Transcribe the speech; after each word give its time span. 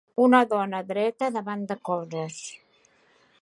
una 0.21 0.37
dona 0.53 0.79
dreta 0.91 1.29
davant 1.35 1.67
de 1.73 1.77
coses. 1.91 2.41